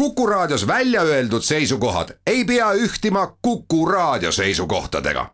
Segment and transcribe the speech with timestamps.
[0.00, 5.26] Kuku Raadios välja öeldud seisukohad ei pea ühtima Kuku Raadio seisukohtadega.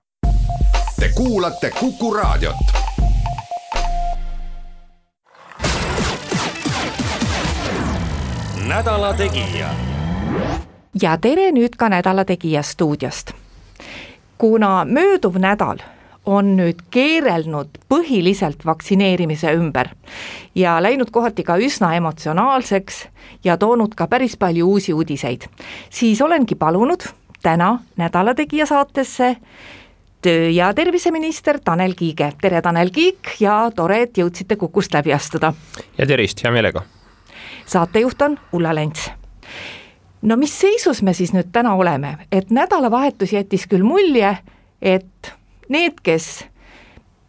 [1.00, 2.56] Te kuulate Kuku Raadiot.
[8.68, 9.68] nädala Tegija.
[11.02, 13.30] ja tere nüüd ka Nädala Tegija stuudiost.
[14.38, 15.78] kuna mööduv nädal
[16.26, 19.92] on nüüd keerelnud põhiliselt vaktsineerimise ümber
[20.54, 23.06] ja läinud kohati ka üsna emotsionaalseks
[23.44, 25.46] ja toonud ka päris palju uusi uudiseid,
[25.90, 27.06] siis olengi palunud
[27.42, 29.36] täna Nädala Tegija saatesse
[30.22, 35.52] töö- ja terviseminister Tanel Kiige, tere Tanel Kiik ja tore, et jõudsite Kukust läbi astuda.
[35.98, 36.82] ja tervist, hea meelega.
[37.66, 39.10] saatejuht on Ulla Lents
[40.22, 44.36] no mis seisus me siis nüüd täna oleme, et nädalavahetus jättis küll mulje,
[44.82, 45.32] et
[45.68, 46.46] need, kes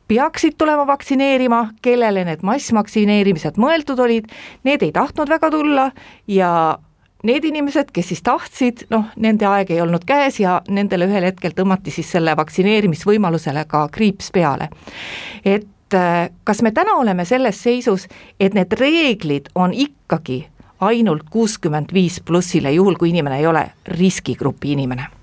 [0.07, 4.27] peaksid tulema vaktsineerima, kellele need massvaktsineerimised mõeldud olid,
[4.63, 5.89] need ei tahtnud väga tulla
[6.31, 6.51] ja
[7.27, 11.55] need inimesed, kes siis tahtsid, noh, nende aeg ei olnud käes ja nendele ühel hetkel
[11.57, 14.69] tõmmati siis selle vaktsineerimisvõimalusele ka kriips peale.
[15.45, 18.07] et äh, kas me täna oleme selles seisus,
[18.39, 20.47] et need reeglid on ikkagi
[20.79, 25.16] ainult kuuskümmend viis plussile, juhul kui inimene ei ole riskigrupi inimene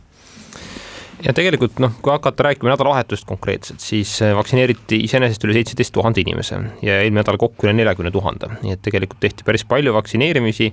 [1.24, 6.20] ja tegelikult noh, kui hakata rääkima nädalavahetust konkreetselt, siis äh, vaktsineeriti iseenesest üle seitseteist tuhande
[6.20, 10.68] inimese ja eelmine nädal kokku üle neljakümne tuhande, nii et tegelikult tehti päris palju vaktsineerimisi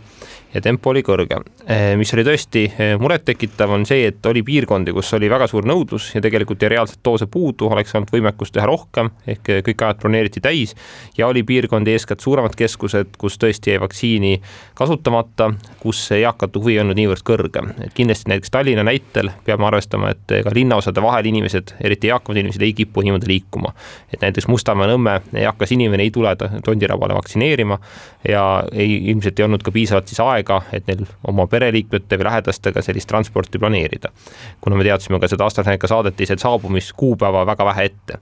[0.53, 1.39] ja tempo oli kõrge.
[1.63, 5.67] Äh, mis oli tõesti äh, murettekitav, on see, et oli piirkondi, kus oli väga suur
[5.67, 10.03] nõudlus ja tegelikult jäi reaalselt doose puudu, oleks olnud võimekust teha rohkem, ehk kõik ajad
[10.03, 10.75] broneeriti täis
[11.17, 14.35] ja oli piirkondi, eeskätt suuremad keskused, kus tõesti jäi vaktsiini
[14.75, 20.11] kasutamata, kus eakate huvi ei olnud niivõrd kõrge, et kindlasti näiteks Tallinna näitel peame arvestama,
[20.11, 23.73] et ega linnaosade vahel inimesed, eriti eakamad inimesed, ei kipu niimoodi liikuma.
[24.14, 27.80] et näiteks Mustamäe, Nõmme eakas inimene ei tule Tondirabale vaktsineerima
[28.28, 32.81] ja ei, ilmselt ei olnud ka piisavalt siis aega, et neil oma pereliikmete või lähedastega
[32.81, 34.09] sellist transporti planeerida.
[34.62, 38.19] kuna me teadsime ka seda AstraZeneca saadetise saabumiskuupäeva väga vähe ette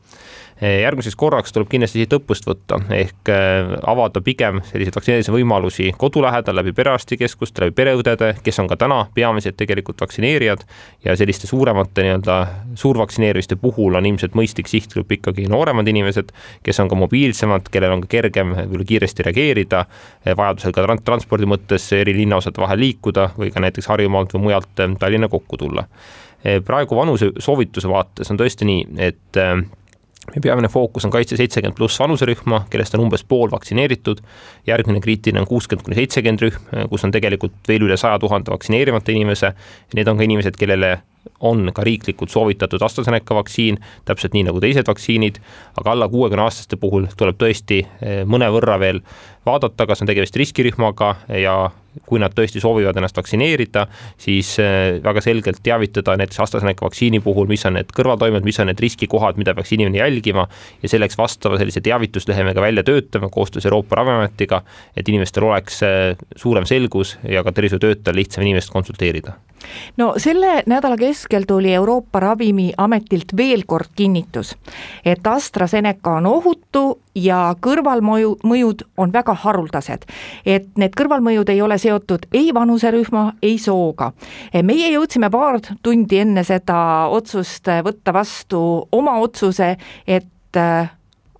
[0.62, 6.24] järgmiseks korraks tuleb kindlasti siit õppust võtta, ehk eh, avada pigem selliseid vaktsineerimise võimalusi kodu
[6.26, 10.66] lähedal läbi perearstikeskuste, läbi pereõdede, kes on ka täna peamised tegelikult vaktsineerijad
[11.08, 12.38] ja selliste suuremate nii-öelda
[12.80, 18.04] suurvaktsineerimiste puhul on ilmselt mõistlik sihtgrupp ikkagi nooremad inimesed, kes on ka mobiilsemad, kellel on
[18.04, 19.86] ka kergem võib-olla kiiresti reageerida,
[20.26, 24.88] eh, vajadusel ka transpordi mõttes eri linnaosade vahel liikuda või ka näiteks Harjumaalt või mujalt
[25.00, 25.88] Tallinna kokku tulla.
[26.40, 29.40] Praegu vanuse soovituse vaates on tõesti nii, et
[30.34, 34.22] meie peamine fookus on kaitse seitsekümmend pluss vanuserühma, kellest on umbes pool vaktsineeritud.
[34.68, 39.12] järgmine kriitiline on kuuskümmend kuni seitsekümmend rühm, kus on tegelikult veel üle saja tuhande vaktsineerimata
[39.12, 39.54] inimese.
[39.96, 41.00] Need on ka inimesed, kellele
[41.40, 45.40] on ka riiklikult soovitatud AstraZeneca vaktsiin, täpselt nii nagu teised vaktsiinid,
[45.80, 49.02] aga alla kuuekümne aastaste puhul tuleb tõesti eh, mõnevõrra veel
[49.48, 51.56] vaadata, kas on tegemist riskirühmaga ja
[52.08, 53.86] kui nad tõesti soovivad ennast vaktsineerida,
[54.20, 58.70] siis eh, väga selgelt teavitada näiteks AstraZeneca vaktsiini puhul, mis on need kõrvaltoimed, mis on
[58.72, 60.48] need riskikohad, mida peaks inimene jälgima
[60.84, 64.64] ja selleks vastava sellise teavitusleheme ka välja töötama koostöös Euroopa Ravimiametiga,
[64.98, 69.38] et inimestel oleks eh, suurem selgus ja ka tervishoiutöötajal lihtsam inimest konsulteerida
[69.98, 74.56] no selle nädala keskel tuli Euroopa Ravimiametilt veel kord kinnitus,
[75.06, 80.06] et AstraZeneca on ohutu ja kõrvalmõju, mõjud on väga haruldased.
[80.46, 84.12] et need kõrvalmõjud ei ole seotud ei vanuserühma, ei sooga.
[84.64, 89.78] meie jõudsime paar tundi enne seda otsust võtta vastu oma otsuse,
[90.08, 90.26] et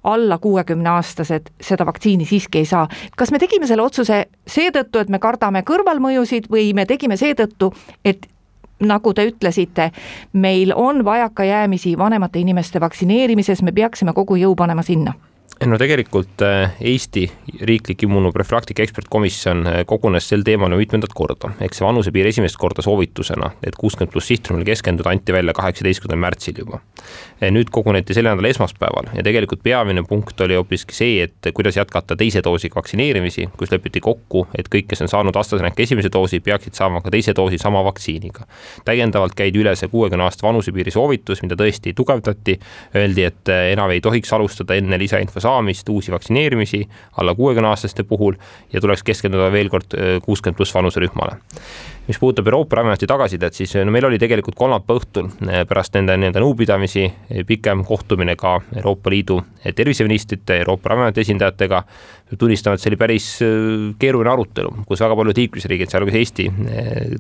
[0.04, 2.88] alla kuuekümneaastased seda vaktsiini siiski ei saa.
[3.18, 7.74] kas me tegime selle otsuse seetõttu, et me kardame kõrvalmõjusid või me tegime seetõttu,
[8.06, 8.28] et
[8.80, 9.92] nagu te ütlesite,
[10.34, 15.14] meil on vajakajäämisi vanemate inimeste vaktsineerimises, me peaksime kogu jõu panema sinna
[15.68, 17.26] no tegelikult äh, Eesti
[17.68, 23.50] riiklik immunoprofülaktika ekspertkomisjon äh, kogunes sel teemal mitmendat korda, ehk see vanusepiir esimest korda soovitusena,
[23.68, 26.80] et kuuskümmend pluss sihtrühmale keskenduda, anti välja kaheksateistkümnendal märtsil juba.
[27.44, 31.76] Äh, nüüd koguneti selle nädala esmaspäeval ja tegelikult peamine punkt oli hoopiski see, et kuidas
[31.80, 36.40] jätkata teise doosiga vaktsineerimisi, kus lepiti kokku, et kõik, kes on saanud AstraZeneca esimese doosi,
[36.46, 38.48] peaksid saama ka teise doosi sama vaktsiiniga.
[38.88, 42.56] täiendavalt käidi üle see kuuekümne aasta vanusepiiri soovitus, mida tõesti tugevdati,
[42.96, 45.49] öeldi, et enam ei tohiks alustada enne lisainfo saamist
[45.90, 46.84] uusi vaktsineerimisi
[47.18, 48.36] alla kuuekümne aastaste puhul
[48.74, 51.38] ja tuleks keskenduda veel kord kuuskümmend pluss vanuserühmale.
[52.10, 55.28] Mis puudutab Euroopa Ravimiameti tagasisidet, siis no meil oli tegelikult kolmapäeva õhtul
[55.70, 57.04] pärast nende nii-öelda nõupidamisi
[57.46, 59.38] pikem kohtumine ka Euroopa Liidu
[59.76, 61.84] terviseministrite, Euroopa Ravimiameti esindajatega,
[62.38, 63.28] tunnistama, et see oli päris
[64.00, 66.46] keeruline arutelu, kus väga paljud liikmesriigid, sealhulgas Eesti,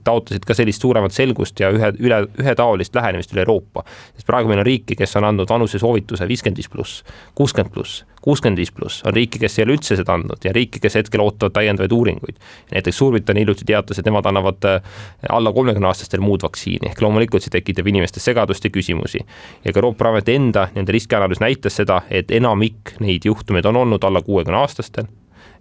[0.05, 3.83] taotlesid ka sellist suuremat selgust ja ühe, üle, ühetaolist lähenemist üle Euroopa.
[4.13, 7.03] sest praegu meil on riike, kes on andnud vanusesoovituse viiskümmend viis pluss,
[7.35, 10.81] kuuskümmend pluss, kuuskümmend viis pluss, on riike, kes ei ole üldse seda andnud ja riike,
[10.83, 12.37] kes hetkel ootavad täiendavaid uuringuid.
[12.73, 14.81] näiteks Suurbritannia hiljuti teatas, et nemad annavad äh,
[15.29, 19.23] alla kolmekümne aastastele muud vaktsiini, ehk loomulikult see tekitab inimestes segadust ja küsimusi.
[19.65, 24.03] ja ka Euroopa Ravimiameti enda nende riskianalüüs näitas seda, et enamik neid juhtumeid on olnud
[24.03, 24.98] alla kuuekümne aastastel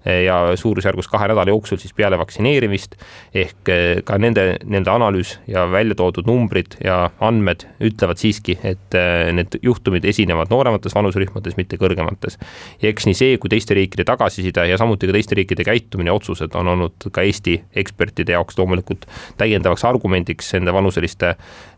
[0.05, 2.95] ja suurusjärgus kahe nädala jooksul siis peale vaktsineerimist.
[3.35, 8.95] ehk eh, ka nende, nende analüüs ja välja toodud numbrid ja andmed ütlevad siiski, et
[8.95, 12.39] eh, need juhtumid esinevad nooremates vanuserühmades, mitte kõrgemates.
[12.83, 16.55] ja eks nii see kui teiste riikide tagasiside ja samuti ka teiste riikide käitumine, otsused
[16.55, 19.05] on olnud ka Eesti ekspertide jaoks loomulikult
[19.37, 21.35] täiendavaks argumendiks nende vanuseliste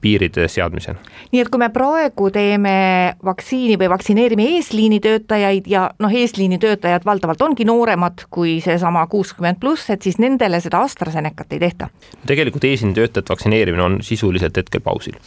[0.00, 0.96] piiride seadmisel.
[1.32, 7.66] nii et kui me praegu teeme vaktsiini või vaktsineerime eesliinitöötajaid ja noh, eesliinitöötajad valdavalt ongi
[7.68, 11.90] nooremad kui seesama kuuskümmend pluss, et siis nendele seda AstraZenecat ei tehta?
[12.26, 15.20] tegelikult eesliinitöötajate vaktsineerimine on sisuliselt hetkel pausil.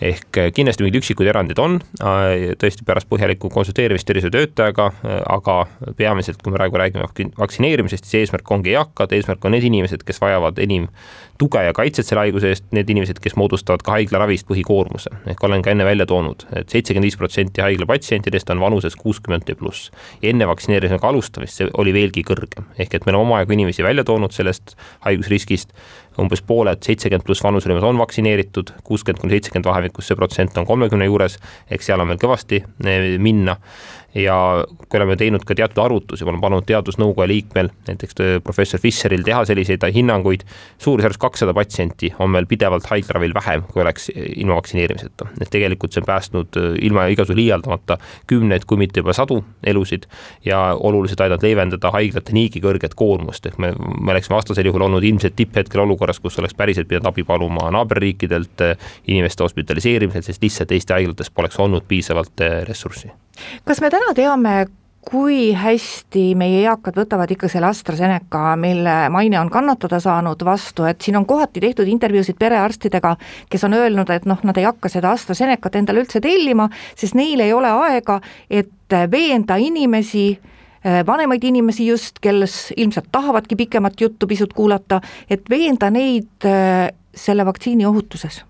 [0.00, 4.90] ehk eh, kindlasti mingid üksikud erandid on, äh, tõesti pärast põhjalikku konsulteerimist tervishoiutöötajaga,
[5.28, 5.58] aga
[5.96, 7.04] peamiselt, kui me praegu räägime
[7.38, 10.88] vaktsineerimisest, siis eesmärk ongi eakad, eesmärk on need inimesed, kes vajavad enim
[11.38, 15.10] tuge ja kaitset selle haiguse eest, need inimesed, kes moodustavad ka haiglaravist põhikoormuse.
[15.30, 18.96] ehk olen ka enne välja toonud et, et seitsekümmend viis protsenti haigla patsientidest on vanuses
[18.96, 19.90] kuuskümmend ja pluss.
[20.22, 24.32] enne vaktsineerimisega alustamist see oli veelgi kõrgem, ehk et me oleme omajagu inimesi välja toonud
[24.32, 24.76] sellest
[25.06, 25.74] haigusriskist,
[26.20, 31.08] umbes pooled seitsekümmend pluss vanuserühmas on vaktsineeritud, kuuskümmend kuni seitsekümmend vahemikus see protsent on kolmekümne
[31.08, 31.38] juures,
[31.70, 33.58] ehk seal on veel kõvasti eh, minna
[34.14, 39.24] ja kui oleme teinud ka teatud arvutusi, oleme palunud teadusnõukoja liikmel, näiteks äh, professor Fischeril
[39.26, 40.44] teha selliseid hinnanguid,
[40.82, 45.26] suurusjärgus kakssada patsienti on meil pidevalt haiglaravil vähem, kui oleks äh, ilma vaktsineerimiseta.
[45.40, 47.98] et tegelikult see on päästnud ilma igasuguse liialdamata
[48.30, 50.06] kümneid, kui mitte juba sadu elusid
[50.44, 55.04] ja oluliselt aidanud leevendada haiglate niigi kõrget koormust, ehk me, me oleksime vastasel juhul olnud
[55.04, 58.64] ilmselt tipphetkel olukorras, kus oleks päriselt pidanud abi paluma naaberriikidelt
[59.06, 63.12] inimeste hospitaliseerimisel, sest lihtsalt Eesti haiglates poleks olnud piisavalt ressurssi.
[63.64, 64.66] Kas me täna teame,
[65.04, 71.04] kui hästi meie eakad võtavad ikka selle AstraZeneca, mille maine on kannatada saanud, vastu, et
[71.04, 73.14] siin on kohati tehtud intervjuusid perearstidega,
[73.50, 77.44] kes on öelnud, et noh, nad ei hakka seda AstraZenecat endale üldse tellima, sest neil
[77.44, 78.20] ei ole aega,
[78.50, 80.26] et veenda inimesi,
[80.84, 85.00] vanemaid inimesi just, kes ilmselt tahavadki pikemat juttu pisut kuulata,
[85.30, 86.48] et veenda neid
[87.14, 88.42] selle vaktsiini ohutuses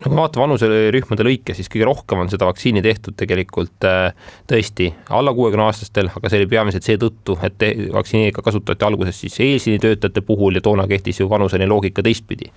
[0.00, 4.14] no kui me vaatame vanuserühmade lõike, siis kõige rohkem on seda vaktsiini tehtud tegelikult äh,
[4.48, 10.22] tõesti alla kuuekümne aastastel, aga see oli peamiselt seetõttu, et vaktsineeriga kasutati alguses siis eesliinitöötajate
[10.24, 12.48] puhul ja toona kehtis ju vanuseline loogika teistpidi.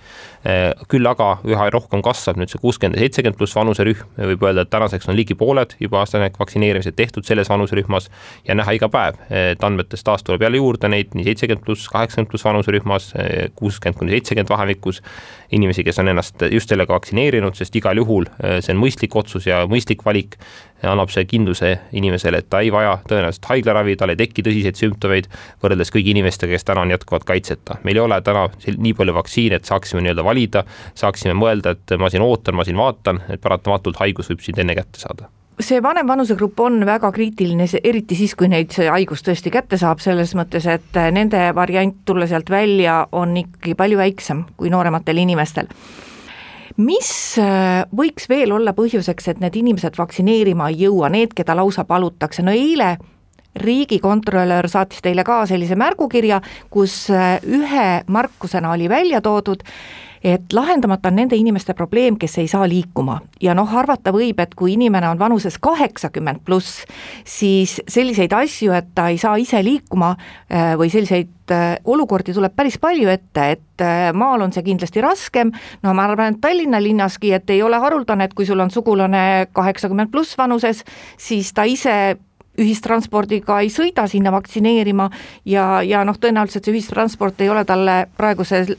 [0.48, 4.64] Äh, küll aga üha rohkem kasvab nüüd see kuuskümmend ja seitsekümmend pluss vanuserühm, võib öelda,
[4.64, 8.08] et tänaseks on ligi pooled juba AstraZeneca vaktsineerimised tehtud selles vanuserühmas
[8.48, 12.32] ja näha iga päev, et andmetest taas tuleb jälle juurde neid nii seitsekümmend pluss, kaheksakümmend
[12.32, 13.12] pluss vanuserühmas,
[13.58, 15.02] kuuskümmend kuni seitsekümmend vahemikus
[15.52, 19.48] inimesi, kes on ennast just sellega vaktsineerinud, sest igal juhul äh, see on mõistlik otsus
[19.48, 20.38] ja mõistlik valik,
[20.84, 25.30] annab see kindluse inimesele, et ta ei vaja tõenäoliselt haiglaravi, tal ei teki tõsiseid sümptomeid,
[25.64, 27.78] võrreldes kõigi inimestega, kes täna on jätkuvalt kaitseta.
[27.84, 30.64] meil ei ole täna nii palju vaktsiine, et saaksime nii-öelda valida,
[30.94, 34.76] saaksime mõelda, et ma siin ootan, ma siin vaatan, et paratamatult haigus võib sind enne
[34.76, 35.30] kätte saada
[35.62, 40.02] see vanem vanusegrupp on väga kriitiline, eriti siis, kui neid see haigus tõesti kätte saab,
[40.02, 45.70] selles mõttes, et nende variant tulla sealt välja on ikkagi palju väiksem kui noorematel inimestel.
[46.76, 51.84] Mis äh, võiks veel olla põhjuseks, et need inimesed vaktsineerima ei jõua, need, keda lausa
[51.88, 52.96] palutakse, no eile
[53.54, 56.40] riigikontrolör saatis teile ka sellise märgukirja,
[56.74, 59.62] kus äh, ühe markusena oli välja toodud,
[60.24, 63.18] et lahendamata on nende inimeste probleem, kes ei saa liikuma.
[63.44, 66.82] Ja noh, arvata võib, et kui inimene on vanuses kaheksakümmend pluss,
[67.28, 72.56] siis selliseid asju, et ta ei saa ise liikuma äh, või selliseid äh, olukordi tuleb
[72.56, 75.52] päris palju ette, et äh, maal on see kindlasti raskem,
[75.84, 79.50] no ma arvan, et Tallinna linnaski, et ei ole haruldane, et kui sul on sugulane
[79.52, 80.80] kaheksakümmend pluss vanuses,
[81.20, 82.16] siis ta ise
[82.58, 85.08] ühistranspordiga ei sõida sinna vaktsineerima
[85.50, 88.76] ja, ja noh, tõenäoliselt see ühistransport ei ole talle praegusel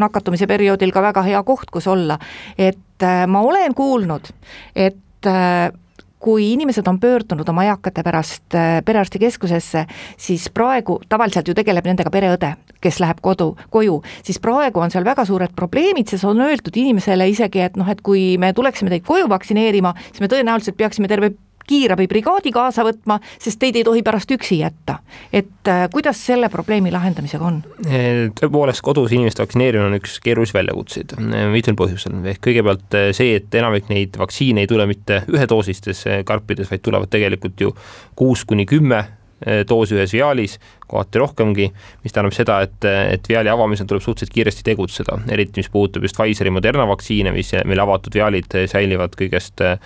[0.00, 2.18] nakatumise perioodil ka väga hea koht, kus olla.
[2.58, 4.32] et äh, ma olen kuulnud,
[4.74, 5.70] et äh,
[6.20, 9.86] kui inimesed on pöördunud oma eakate pärast äh, perearstikeskusesse,
[10.20, 15.04] siis praegu, tavaliselt ju tegeleb nendega pereõde, kes läheb kodu, koju, siis praegu on seal
[15.04, 19.06] väga suured probleemid, sest on öeldud inimesele isegi, et noh, et kui me tuleksime teid
[19.08, 21.32] koju vaktsineerima, siis me tõenäoliselt peaksime terve
[21.70, 24.98] kiirabibrigaadi kaasa võtma, sest teid ei tohi pärast üksi jätta.
[25.32, 27.62] et äh, kuidas selle probleemi lahendamisega on?
[28.40, 31.14] tõepoolest, kodus inimeste vaktsineerimine on üks keerulisi väljakutseid
[31.52, 36.84] mitmel põhjusel, ehk kõigepealt see, et enamik neid vaktsiine ei tule mitte ühedoosistes karpides, vaid
[36.84, 37.74] tulevad tegelikult ju
[38.18, 39.04] kuus kuni kümme
[39.68, 40.58] doosi ühes viaalis
[40.90, 41.68] kohati rohkemgi,
[42.04, 46.18] mis tähendab seda, et, et viaali avamisel tuleb suhteliselt kiiresti tegutseda, eriti mis puudutab just
[46.18, 49.76] Pfizeri Moderna vaktsiine, mis, mille avatud viaalid säilivad kõigest eh,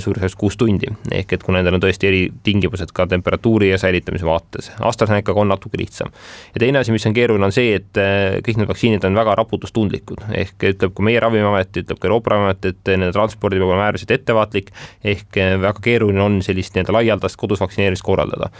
[0.00, 0.88] suurusjärgus kuus tundi.
[1.12, 4.70] ehk et kuna nendel on tõesti eritingimused ka temperatuuri ja säilitamise vaates.
[4.80, 6.12] AstraZenecaga on natuke lihtsam.
[6.54, 9.36] ja teine asi, mis on keeruline, on see, et eh, kõik need vaktsiinid on väga
[9.42, 13.88] raputustundlikud, ehk ütleb ka meie Ravimiamet, ütleb ka Euroopa Ravimiamet, et nende transpordi peab olema
[13.90, 14.72] äärmiselt ettevaatlik,
[15.04, 18.50] ehk eh, väga keeruline on sellist nii-öelda laialdast kodus vaktsineerimist korraldada.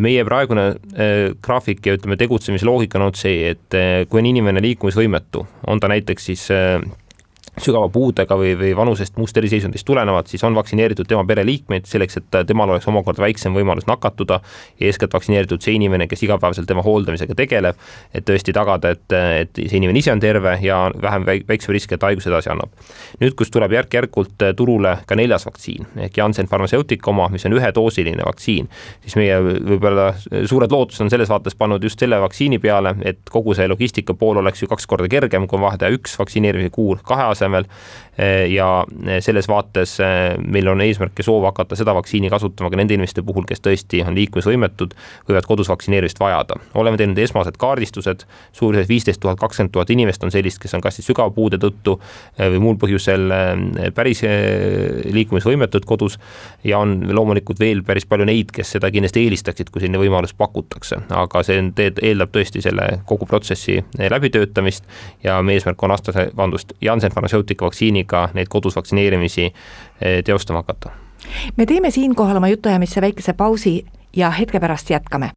[0.00, 0.66] meie praegune
[1.42, 5.82] graafik ja ütleme, tegutsemise loogika on olnud see, et eh, kui on inimene liikumisvõimetu, on
[5.82, 6.78] ta näiteks siis eh,
[7.64, 12.38] sügava puudega või, või vanusest muust eriseisundist tulenevad, siis on vaktsineeritud tema pereliikmeid selleks, et
[12.48, 14.40] temal oleks omakorda väiksem võimalus nakatuda
[14.80, 17.78] eeskätt vaktsineeritud see inimene, kes igapäevaselt tema hooldamisega tegeleb,
[18.14, 22.06] et tõesti tagada, et, et see inimene ise on terve ja vähem väiksem risk, et
[22.06, 22.72] haigus edasi annab.
[23.20, 28.24] nüüd, kus tuleb järk-järgult turule ka neljas vaktsiin ehk Janssen Pharmaceutica oma, mis on ühedoosiline
[28.26, 28.68] vaktsiin,
[29.04, 30.10] siis meie võib-olla
[30.48, 34.40] suured lootused on selles vaates pannud just selle vaktsiini peale, et kogu see logistika pool
[34.42, 37.64] oleks ju kaks korda kergem, kui on vaheteha üks vaktsineerimise kuur kahe asemel tasemel
[38.18, 42.70] eh, ja eh, selles vaates eh, meil on eesmärk ja soov hakata seda vaktsiini kasutama
[42.70, 44.94] ka nende inimeste puhul, kes tõesti on liikumisvõimetud,
[45.28, 46.58] võivad kodus vaktsineerimist vajada.
[46.74, 50.98] oleme teinud esmased kaardistused, suurusjärgus viisteist tuhat, kakskümmend tuhat inimest on sellist, kes on kas
[50.98, 51.98] siis sügava puude tõttu
[52.38, 53.30] või muul põhjusel
[53.94, 56.18] päris liikumisvõimetud kodus
[56.64, 61.00] ja on loomulikult veel päris palju neid, kes seda kindlasti eelistaksid, kui selline võimalus pakutakse,
[61.08, 64.84] aga see eeldab tõesti selle kogu protsessi läbitöötamist
[65.24, 70.90] ja meie eesmärk on Astra, vabandust, Janssen Pharmaceutica vaktsiiniga neid kodus vaktsineerimisi eh, teostama hakata.
[71.56, 73.84] me teeme siinkohal oma jutuajamisse väikese pausi
[74.16, 75.30] ja hetke pärast jätkame.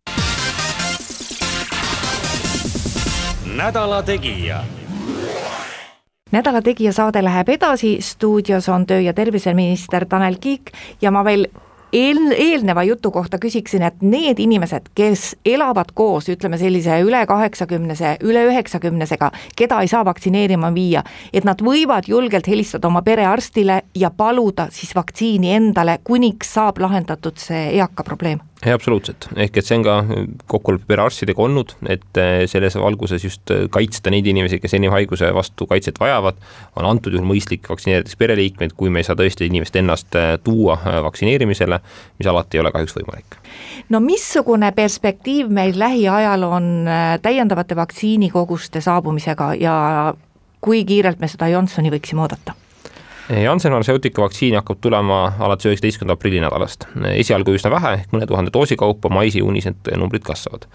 [3.56, 4.64] nädala Tegija
[6.32, 10.72] nädala Tegija saade läheb edasi, stuudios on töö- ja terviseminister Tanel Kiik
[11.02, 11.48] ja ma veel
[11.94, 18.18] eel, eelneva jutu kohta küsiksin, et need inimesed, kes elavad koos, ütleme sellise üle kaheksakümnese,
[18.26, 24.12] üle üheksakümnesega, keda ei saa vaktsineerima viia, et nad võivad julgelt helistada oma perearstile ja
[24.12, 29.78] paluda siis vaktsiini endale, kuniks saab lahendatud see eaka probleem jaa, absoluutselt, ehk et see
[29.80, 29.96] on ka
[30.52, 35.30] kokkulepe perearstidega olnud, et eh, selles valguses just eh, kaitsta neid inimesi, kes enim haiguse
[35.36, 36.40] vastu kaitset vajavad,
[36.80, 40.78] on antud juhul mõistlik vaktsineerides pereliikmeid, kui me ei saa tõesti inimest ennast tuua
[41.08, 41.80] vaktsineerimisele,
[42.20, 43.40] mis alati ei ole kahjuks võimalik.
[43.94, 46.74] no missugune perspektiiv meil lähiajal on
[47.22, 49.78] täiendavate vaktsiinikoguste saabumisega ja
[50.64, 52.56] kui kiirelt me seda Johnsoni võiksime oodata?
[53.30, 56.84] Janssen Pharmaceutica vaktsiini hakkab tulema alates üheksateistkümnenda aprilli nädalast.
[57.14, 60.68] esialgu üsna vähe, mõne tuhande doosi kaupa, mais-juunis need numbrid kasvavad.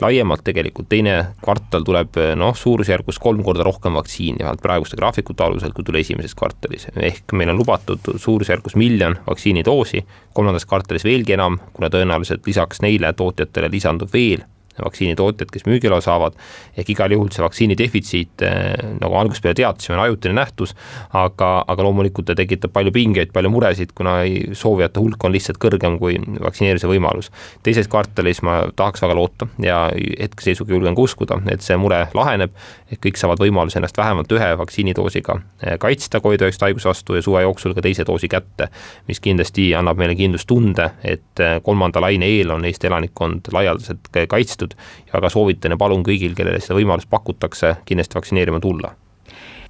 [0.00, 5.72] laiemalt tegelikult teine kvartal tuleb noh, suurusjärgus kolm korda rohkem vaktsiini, vähemalt praeguste graafikute alusel,
[5.74, 6.86] kui tuli esimeses kvartalis.
[6.96, 13.12] ehk meil on lubatud suurusjärgus miljon vaktsiinidoosi, kolmandas kvartalis veelgi enam, kuna tõenäoliselt lisaks neile
[13.12, 14.46] tootjatele lisandub veel
[14.84, 16.36] vaktsiinitootjad, kes müügiloa saavad,
[16.76, 20.74] ehk igal juhul see vaktsiini defitsiit, eh, nagu algusest peale teadsime, on ajutine nähtus,
[21.16, 24.18] aga, aga loomulikult ta tekitab palju pingeid, palju muresid, kuna
[24.56, 27.30] soovijate hulk on lihtsalt kõrgem kui vaktsineerimise võimalus.
[27.62, 32.52] teises kvartalis ma tahaks väga loota ja hetkeseisuga julgen ka uskuda, et see mure laheneb,
[32.90, 37.42] et kõik saavad võimaluse ennast vähemalt ühe vaktsiinidoosiga eh, kaitsta COVID-19 haiguse vastu ja suve
[37.42, 38.68] jooksul ka teise doosi kätte,
[39.08, 44.65] mis kindlasti annab meile kindlustunde, et eh, kolmanda laine eel on Eesti elanikkond laialdaselt kaitstud,
[44.66, 48.94] tehtud ja ka soovitan ja palun kõigil, kellele seda võimalust pakutakse, kindlasti vaktsineerima tulla.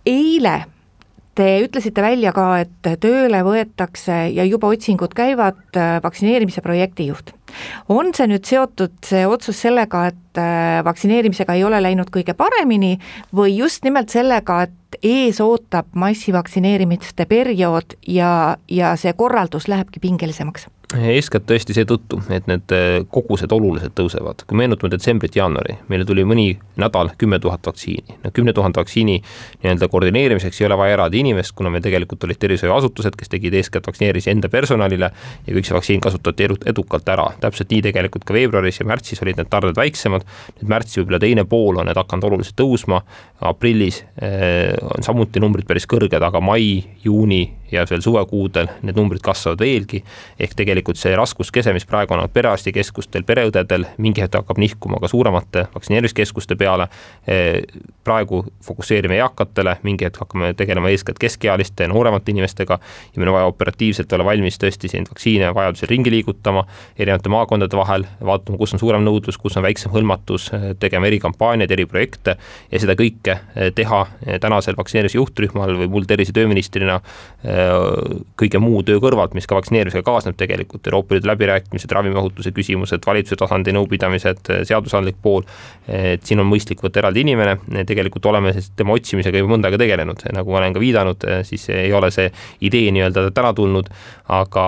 [0.07, 0.65] eile
[1.37, 7.35] Te ütlesite välja ka, et tööle võetakse ja juba otsingud käivad äh, vaktsineerimise projektijuht.
[7.89, 12.97] on see nüüd seotud, see otsus sellega, et äh, vaktsineerimisega ei ole läinud kõige paremini
[13.37, 20.71] või just nimelt sellega, et ees ootab massivaktsineerimiste periood ja, ja see korraldus lähebki pingelisemaks?
[20.95, 24.45] Eeskätt tõesti seetõttu, et need äh, kogused oluliselt tõusevad.
[24.47, 26.47] kui meenutame detsembrit-jaanuari, meile tuli mõni
[26.79, 28.19] nädal kümme tuhat vaktsiini.
[28.23, 29.17] no kümne tuhande vaktsiini
[29.63, 33.87] nii-öelda koordineerimiseks ei ole vaja eraldi inimest, kuna meil tegelikult olid tervishoiuasutused, kes tegid eeskätt
[33.87, 35.11] vaktsineerimise enda personalile
[35.47, 37.33] ja kõik see vaktsiin kasutati edukalt ära.
[37.41, 40.23] täpselt nii tegelikult ka veebruaris ja märtsis olid need tarned väiksemad,
[40.61, 43.03] nüüd märtsi võib-olla teine pool on need hakanud oluliselt tõusma,
[43.43, 49.23] aprillis äh, on samuti numbrid päris kõrged, aga mai, juuni ja veel suvekuudel need numbrid
[49.25, 50.03] kasvavad veelgi,
[50.39, 55.09] ehk tegelikult tegelikult see raskuskese, mis praegu on perearstikeskustel, pereõdedel, mingi hetk hakkab nihkuma ka
[55.09, 56.89] suuremate vaktsineerimiskeskuste peale.
[58.07, 63.49] praegu fokusseerime eakatele, mingi hetk hakkame tegelema eeskätt keskealiste nooremate inimestega ja meil on vaja
[63.51, 66.63] operatiivselt olla valmis tõesti siin vaktsiine vajadusel ringi liigutama
[66.99, 72.37] erinevate maakondade vahel, vaatama, kus on suurem nõudlus, kus on väiksem hõlmatus, tegema erikampaaniaid, eriprojekte
[72.71, 73.41] ja seda kõike
[73.75, 74.07] teha
[74.41, 77.01] tänasel vaktsineerimise juhtrühmal või mul tervise- ja tööministrina
[78.39, 83.39] kõige muu töö kõrvalt, mis ka vaktsineerimisega kaasneb tegelikult, Euroopa Liidu läbirääkimised, ravimiohutuse küsimused, valitsuse
[83.41, 85.47] tasandi nõupidamised, seadusandlik pool,
[85.89, 87.57] et siin on mõistlik võtta eraldi inimene,
[87.89, 91.69] tegelikult oleme siis tema otsimisega juba mõnda aega tegelenud, nagu ma olen ka viidanud, siis
[91.75, 92.31] ei ole see
[92.67, 93.91] idee nii-öelda täna tulnud,
[94.33, 94.67] aga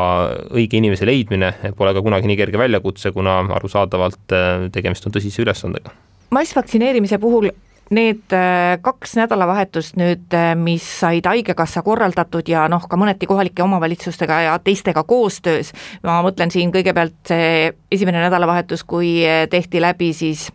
[0.50, 4.36] õige inimese leidmine pole ka kunagi nii kerge väljakutse, kuna arusaadavalt
[4.74, 5.94] tegemist on tõsise ülesandega.
[6.34, 7.48] Massvaktsineerimise puhul
[7.90, 13.64] need äh, kaks nädalavahetust nüüd, äh, mis said Haigekassa korraldatud ja noh, ka mõneti kohalike
[13.64, 15.72] omavalitsustega ja teistega koostöös,
[16.04, 20.48] ma mõtlen siin kõigepealt see esimene nädalavahetus, kui äh, tehti läbi siis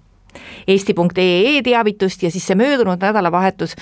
[0.68, 3.76] eesti.ee teavitust ja siis see möödunud nädalavahetus,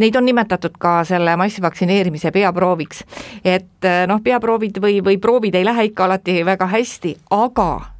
[0.00, 3.04] neid on nimetatud ka selle massvaktsineerimise peaprooviks.
[3.44, 7.95] et noh, peaproovid või, või proovid ei lähe ikka alati väga hästi, aga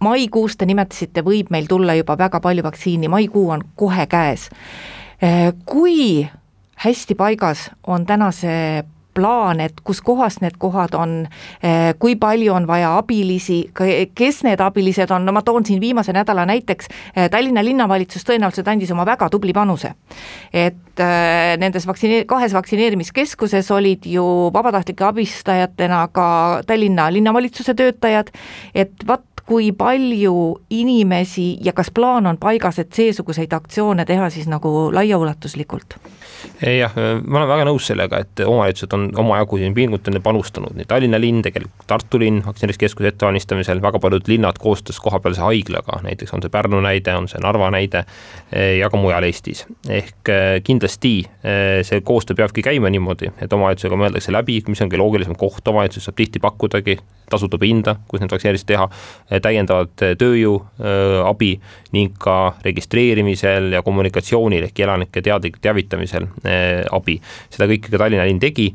[0.00, 4.48] maikuus te nimetasite, võib meil tulla juba väga palju vaktsiini, maikuu on kohe käes.
[5.22, 6.26] Äh, kui
[6.84, 8.82] hästi paigas on täna see
[9.14, 11.26] plaan, et kus kohas need kohad on,
[11.64, 13.60] äh, kui palju on vaja abilisi,
[14.14, 18.68] kes need abilised on, no ma toon siin viimase nädala näiteks, äh, Tallinna linnavalitsus tõenäoliselt
[18.70, 19.94] andis oma väga tubli panuse.
[20.52, 21.00] et
[21.58, 28.30] nendes vaktsineer-, kahes vaktsineerimiskeskuses olid ju vabatahtlike abistajatena ka Tallinna linnavalitsuse töötajad,
[28.74, 30.34] et vaat kui palju
[30.70, 35.98] inimesi ja kas plaan on paigas, et seesuguseid aktsioone teha siis nagu laiaulatuslikult?
[36.60, 36.92] jah,
[37.24, 41.20] ma olen väga nõus sellega, et omavalitsused on omajagu siin pingutanud ja panustanud, nii Tallinna
[41.20, 46.52] linn, tegelikult Tartu linn vaktsineerimiskeskuse ettevalmistamisel, väga paljud linnad koostöös kohapealse haiglaga, näiteks on see
[46.52, 48.04] Pärnu näide, on see Narva näide
[48.78, 49.64] ja ka mujal Eestis.
[49.88, 54.90] ehk eh, kindlasti eh, see koostöö peabki käima niimoodi, et omavalitsusega mõeldakse läbi, mis on
[54.90, 56.98] kõige loogilisem koht, omavalitsus saab tihti pakkudagi
[57.30, 58.84] tasuta pinda, kus neid vaktsineerimisi teha,
[59.42, 60.58] täiendavat tööjõu
[61.24, 61.54] abi
[61.96, 66.26] ning ka registreerimisel ja kommunikatsioonil ehk elanike teadlik teavitamisel
[66.92, 67.16] abi.
[67.54, 68.68] seda kõike ka Tallinna linn tegi,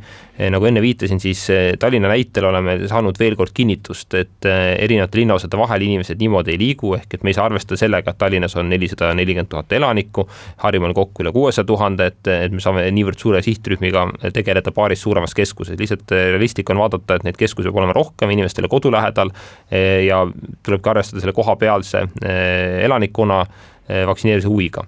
[0.50, 1.42] nagu enne viitasin, siis
[1.80, 6.94] Tallinna näitel oleme saanud veel kord kinnitust, et erinevate linnaosade vahel inimesed niimoodi ei liigu,
[6.96, 10.28] ehk et me ei saa arvestada sellega, et Tallinnas on nelisada nelikümmend tuhat elanikku,
[10.64, 15.36] Harjumaal kokku üle kuuesaja tuhande, et, et me saame niivõrd suure sihtrühmiga tegeleda paaris suuremas
[15.36, 19.34] keskuses, lihtsalt realistlik on vaadata, et neid keskusi peab olema rohkem, inimestele kodu lähedal
[20.06, 20.24] ja
[20.64, 24.86] tulebki arvestada selle kohapealse eh, elanikkonna eh, vaktsineerimise huviga.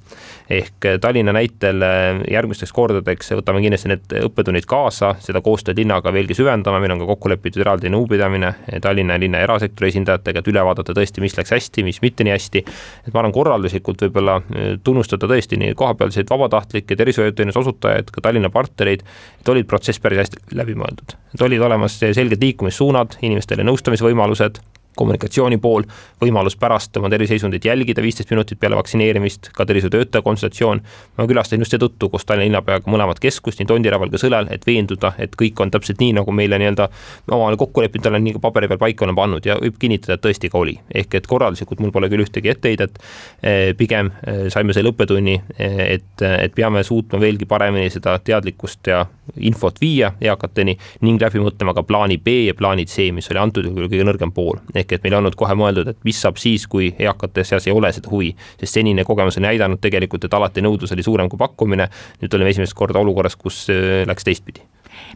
[0.51, 1.83] Ehk eh, Tallinna näitel
[2.31, 7.09] järgmisteks kordadeks võtame kindlasti need õppetunnid kaasa, seda koostööd linnaga veelgi süvendame, meil on ka
[7.13, 11.55] kokku lepitud eraldi nõupidamine Tallinna ja linna erasektori esindajatega, et üle vaadata tõesti, mis läks
[11.55, 12.65] hästi, mis mitte nii hästi.
[13.07, 14.39] et ma arvan, korralduslikult võib-olla
[14.83, 19.05] tunnustada tõesti nii kohapealseid vabatahtlikke tervishoiuteenuse osutajaid, ka Tallinna partnereid,
[19.41, 24.61] et olid protsess päris hästi läbi mõeldud, et olid olemas selged liikumissuunad, inimestele nõustamisvõimalused
[24.95, 25.83] kommunikatsiooni pool,
[26.21, 30.81] võimalus pärast oma terviseisundit jälgida viisteist minutit peale vaktsineerimist, ka tervishoiutöötaja konsultatsioon.
[31.17, 35.13] ma külastasin just seetõttu koos Tallinna linnapeaga mõlemat keskust, nii Tondiraval kui Sõlel, et veenduda,
[35.21, 36.87] et kõik on täpselt nii, nagu meile nii-öelda
[37.31, 40.25] omavahel kokku leppinud, olen nii ka paberi peal paika olen pannud ja võib kinnitada, et
[40.25, 40.77] tõesti ka oli.
[40.93, 42.99] ehk et korralduslikult mul pole küll ühtegi etteheidet,
[43.43, 48.87] eh, pigem eh, saime selle õppetunni, eh, et, et peame suutma veelgi paremini seda teadlikkust
[48.87, 49.05] ja
[49.39, 53.65] infot viia eakateni ning läbi mõtlema ka plaani B ja plaanid C, mis oli antud
[53.65, 56.67] juhul kõige nõrgem pool ehk et meil ei olnud kohe mõeldud, et mis saab siis,
[56.67, 60.63] kui eakate seas ei ole seda huvi, sest senine kogemus on näidanud tegelikult, et alati
[60.65, 61.89] nõudlus oli suurem kui pakkumine.
[62.21, 64.61] nüüd olime esimest korda olukorras, kus äh, läks teistpidi.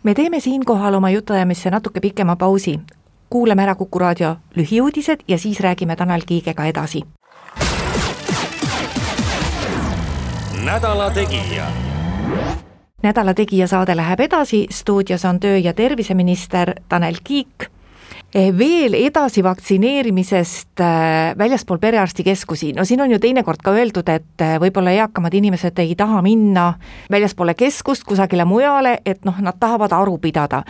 [0.03, 2.79] me teeme siinkohal oma jutuajamisse natuke pikema pausi.
[3.29, 7.03] kuulame ära Kuku raadio lühiuudised ja siis räägime Tanel Kiigega edasi.
[10.65, 11.65] nädala Tegija
[13.03, 17.74] nädala Tegija saade läheb edasi, stuudios on töö- ja terviseminister Tanel Kiik
[18.35, 24.57] veel edasi vaktsineerimisest eh, väljaspool perearstikeskusi, no siin on ju teinekord ka öeldud, et eh,
[24.59, 26.65] võib-olla eakamad inimesed ei taha minna
[27.11, 30.63] väljaspoole keskust kusagile mujale, et noh, nad tahavad aru pidada.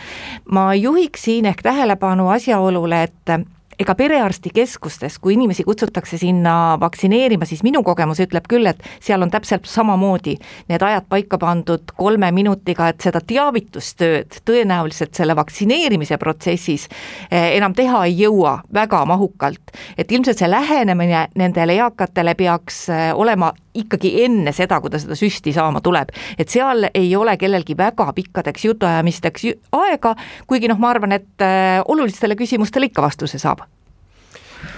[0.50, 7.82] ma juhiksin ehk tähelepanu asjaolule, et ega perearstikeskustes, kui inimesi kutsutakse sinna vaktsineerima, siis minu
[7.86, 10.36] kogemus ütleb küll, et seal on täpselt samamoodi
[10.70, 16.88] need ajad paika pandud kolme minutiga, et seda teavitustööd tõenäoliselt selle vaktsineerimise protsessis
[17.30, 19.76] eh, enam teha ei jõua väga mahukalt.
[19.98, 25.16] et ilmselt see lähenemine nendele eakatele peaks eh, olema ikkagi enne seda, kui ta seda
[25.18, 26.12] süsti saama tuleb.
[26.38, 30.14] et seal ei ole kellelgi väga pikkadeks jutuajamisteks aega,
[30.46, 33.66] kuigi noh, ma arvan, et äh, olulistele küsimustele ikka vastuse saab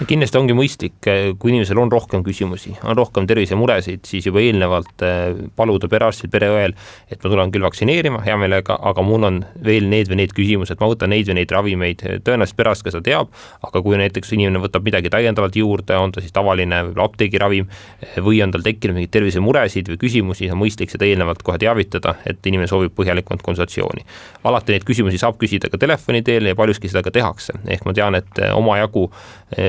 [0.07, 5.03] kindlasti ongi mõistlik, eh, kui inimesel on rohkem küsimusi, on rohkem tervisemuresid, siis juba eelnevalt
[5.05, 6.75] eh, paluda perearstil, pereõel,
[7.09, 10.79] et ma tulen küll vaktsineerima hea meelega, aga mul on veel need või need küsimused,
[10.79, 13.33] ma võtan neid või neid ravimeid, tõenäoliselt perearst ka seda teab,
[13.65, 18.19] aga kui näiteks inimene võtab midagi täiendavalt juurde, on ta siis tavaline võib-olla apteegiravim eh,
[18.23, 22.45] või on tal tekkinud mingeid tervisemuresid või küsimusi, on mõistlik seda eelnevalt kohe teavitada, et
[22.45, 24.05] inimene soovib põhjalikumat konsultatsiooni.
[24.43, 27.93] alati neid küsimusi saab küsida ka telefoni teel ja paljuski seda ka tehakse, ehk ma
[27.93, 29.09] tean, et omajagu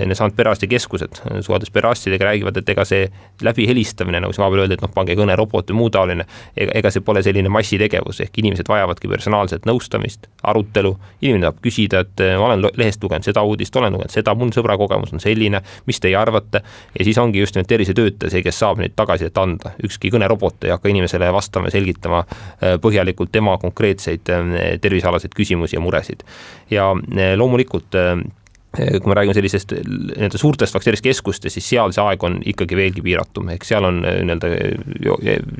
[0.06, 3.08] needsamad perearstikeskused, suheldes perearstidega räägivad, et ega see
[3.44, 7.04] läbihelistamine, nagu siin vahepeal öeldi, et noh, pange kõnerobot või muu taoline, ega, ega see
[7.04, 12.66] pole selline massitegevus, ehk inimesed vajavadki personaalset nõustamist, arutelu, inimene tahab küsida, et ma olen
[12.80, 16.62] lehest lugenud seda uudist, olen lugenud seda, mul sõbra kogemus on selline, mis teie arvate,
[16.98, 20.74] ja siis ongi just nimelt tervisetöötaja see, kes saab neid tagasisidet anda, ükski kõnerobot ei
[20.74, 26.24] hakka inimesele vastama ja selgitama äh, põhjalikult tema konkreetseid äh, tervisealaseid küsimusi ja muresid.
[26.70, 27.94] ja äh, loomulikult
[28.76, 33.48] kui me räägime sellisest nii-öelda suurtest vaktsineerimiskeskustest, siis seal see aeg on ikkagi veelgi piiratum,
[33.50, 34.50] ehk seal on äh, nii-öelda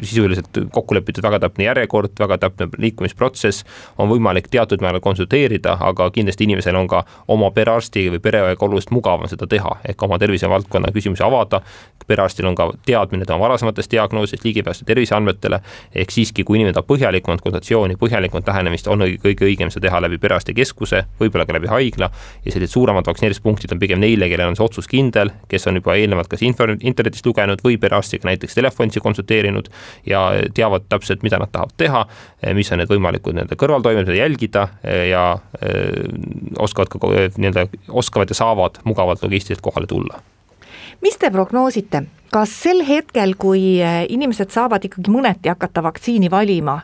[0.03, 3.65] sisuliselt kokku lepitud väga täpne järjekord, väga täpne liikumisprotsess,
[3.99, 7.03] on võimalik teatud määral konsulteerida, aga kindlasti inimesel on ka
[7.35, 11.65] oma perearsti või pereõega oluliselt mugavam seda teha, ehk oma tervisevaldkonna küsimusi avada,
[12.07, 15.61] perearstil on ka teadmine tema varasematest diagnoosidest, ligipääsu terviseandmetele,
[15.95, 20.19] ehk siiski, kui inimene tahab põhjalikumat konsultatsiooni, põhjalikumat lähenemist, on kõige õigem seda teha läbi
[20.23, 22.11] perearstikeskuse, võib-olla ka läbi haigla
[22.45, 25.79] ja sellised suuremad suuremad vaktsineerimispunktid on pigem neile, kellel on see otsus kindel, kes on
[25.81, 29.71] juba eelnevalt kas internetist lugenud või perearstiga näiteks telefonitsi konsulteerinud
[30.07, 32.05] ja teavad täpselt, mida nad tahavad teha,
[32.55, 34.69] mis on need võimalikud nii-öelda kõrvaltoimed, mida jälgida
[35.09, 35.25] ja
[35.63, 36.07] öö,
[36.59, 37.01] oskavad ka
[37.39, 40.21] nii-öelda, oskavad ja saavad mugavalt logistiliselt kohale tulla.
[41.01, 46.77] mis te prognoosite, kas sel hetkel, kui äh, inimesed saavad ikkagi mõneti hakata vaktsiini valima,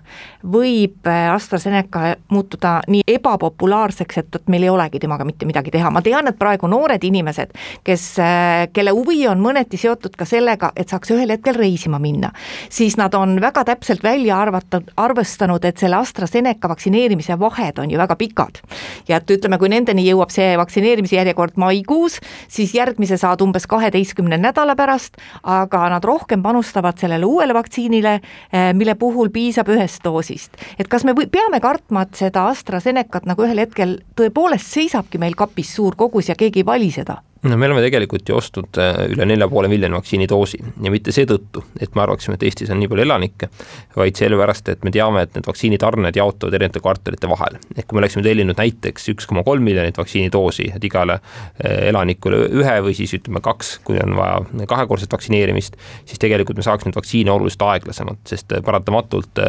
[0.47, 5.91] võib äh, AstraZeneca muutuda nii ebapopulaarseks, et, et meil ei olegi temaga mitte midagi teha,
[5.95, 7.55] ma tean, et praegu noored inimesed,
[7.87, 12.33] kes, äh, kelle huvi on mõneti seotud ka sellega, et saaks ühel hetkel reisima minna,
[12.69, 18.03] siis nad on väga täpselt välja arvatud, arvestanud, et selle AstraZeneca vaktsineerimise vahed on ju
[18.03, 18.61] väga pikad.
[19.09, 24.39] ja et ütleme, kui nendeni jõuab see vaktsineerimise järjekord maikuus, siis järgmise saad umbes kaheteistkümne
[24.41, 28.15] nädala pärast, aga nad rohkem panustavad sellele uuele vaktsiinile,
[28.53, 30.57] eh, mille puhul piisab ühest doosist.
[30.79, 35.35] et kas me või, peame kartma, et seda AstraZenecat nagu ühel hetkel tõepoolest seisabki meil
[35.35, 37.23] kapis suur kogus ja keegi ei vali seda?
[37.49, 41.63] No me oleme tegelikult ju ostnud äh, üle nelja poole miljoni vaktsiinidoosi ja mitte seetõttu,
[41.81, 43.49] et me arvaksime, et Eestis on nii palju elanikke,
[43.97, 47.59] vaid sellepärast, et me teame, et need vaktsiinitarned jaotuvad erinevate kvartalite vahel.
[47.77, 52.43] ehk kui me oleksime tellinud näiteks üks koma kolm miljonit vaktsiinidoosi, et igale äh, elanikule
[52.61, 56.97] ühe või siis ütleme kaks, kui on vaja kahekordset vaktsineerimist, siis tegelikult me saaks neid
[56.99, 59.43] vaktsiine oluliselt aeglasemalt, sest äh, paratamatult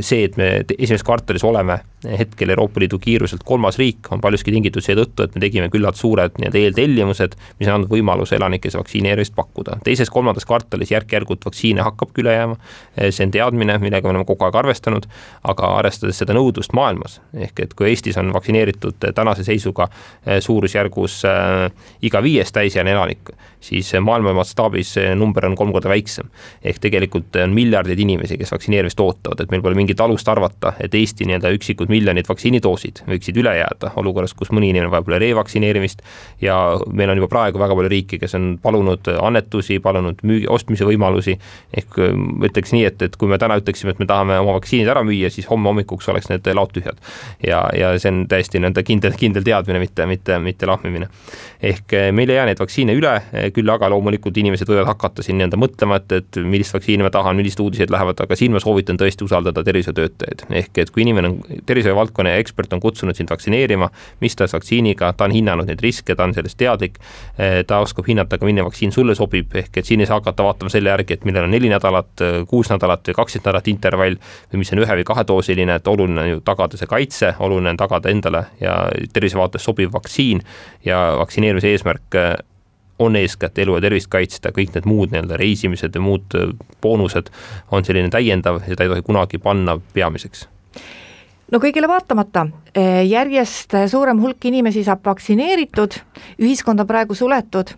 [0.00, 4.84] see, et me esimeses kvartalis oleme hetkel Euroopa Liidu kiiruselt kolmas riik, on paljuski tingitud
[4.84, 9.78] seetõttu, et me tegime küllalt suured nii-öelda eeltellimused, mis on andnud võimaluse elanikes vaktsineerimist pakkuda.
[9.84, 12.56] teises-kolmandas kvartalis järk-järgult vaktsiine hakkabki üle jääma,
[13.10, 15.06] see on teadmine, millega me oleme kogu aeg arvestanud,
[15.52, 21.20] aga arvestades seda nõudlust maailmas, ehk et kui Eestis on vaktsineeritud tänase seisuga eh, suurusjärgus
[21.28, 21.68] äh,
[22.02, 26.30] iga viies täisealine elanik, siis maailma mastaabis see number on kolm korda väiksem.
[26.64, 30.94] ehk tegelikult on miljardeid inimesi, kes vaktsineerimist ootavad, et meil pole mingit alust arvata, et
[30.94, 36.02] Eesti nii-öelda üksikud miljonid vaktsiinidoosid võiksid üle jääda olukorras, kus mõni inimene vajab üle revaktsineerimist
[36.42, 36.56] ja
[36.92, 41.36] meil on juba praegu väga palju riike, kes on palunud annetusi, palunud müügi, ostmise võimalusi,
[41.76, 41.98] ehk
[42.50, 45.30] ütleks nii, et, et kui me täna ütleksime, et me tahame oma vaktsiinid ära müüa,
[45.32, 46.98] siis homme hommikuks oleks need laod tühjad.
[47.46, 51.08] ja, ja see on täiesti nii-öelda kindel, kindel teadmine, mitte, mitte, mitte lahmimine.
[51.62, 53.14] ehk meil ei jää neid vaktsiine üle,
[53.54, 57.36] küll aga loomulikult inimesed võivad hakata siin nii-öelda mõtlema, et, et millist vaktsiini ma tahan,
[57.38, 60.46] millised uudised lähevad, aga siin ma soovitan tõesti usaldada tervishoiutöötajaid.
[60.62, 61.38] ehk et kui inimene on,
[61.80, 63.90] tervishoiuvaldkonna ekspert on kutsunud sind vaktsineerima,
[64.20, 66.98] mis tahes vaktsiiniga, ta on hinnanud neid riske, ta on sellest teadlik,
[67.38, 70.44] eh, ta oskab hinnata ka, milline vaktsiin sulle sobib, ehk et siin ei saa hakata
[70.44, 74.20] vaatama selle järgi, et millel on neli nädalat, kuus nädalat või kaksteist nädalat intervall
[74.52, 77.80] või mis on ühe või kahedoosiline, et oluline on ju tagada see kaitse, oluline on
[77.80, 78.76] tagada endale ja
[79.12, 80.42] tervise vaates sobiv vaktsiin
[80.84, 82.32] ja vaktsineerimise eesmärk eh,
[83.00, 86.36] on eeskätt elu ja tervist kaitsta, kõik need muud nii-öelda reisimised ja muud
[86.84, 87.30] boonused
[87.72, 90.48] on selline täiendav ja seda ei tohi kunagi panna peamiseks
[91.50, 95.98] no kõigile vaatamata, äh, järjest suurem hulk inimesi saab vaktsineeritud,
[96.38, 97.74] ühiskond on praegu suletud,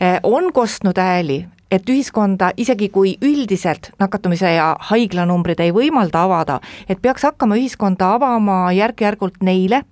[0.00, 6.60] äh, on kostnud hääli, et ühiskonda, isegi kui üldiselt nakatumise ja haiglanumbrid ei võimalda avada,
[6.88, 9.82] et peaks hakkama ühiskonda avama järk-järgult neile,